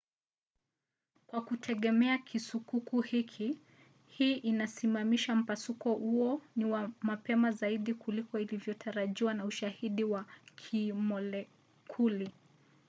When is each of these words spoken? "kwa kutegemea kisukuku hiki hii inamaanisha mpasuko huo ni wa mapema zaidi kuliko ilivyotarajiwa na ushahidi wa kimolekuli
"kwa 1.27 1.41
kutegemea 1.45 2.17
kisukuku 2.17 3.01
hiki 3.01 3.57
hii 4.07 4.33
inamaanisha 4.33 5.35
mpasuko 5.35 5.93
huo 5.93 6.41
ni 6.55 6.65
wa 6.65 6.91
mapema 7.01 7.51
zaidi 7.51 7.93
kuliko 7.93 8.39
ilivyotarajiwa 8.39 9.33
na 9.33 9.45
ushahidi 9.45 10.03
wa 10.03 10.25
kimolekuli 10.55 12.31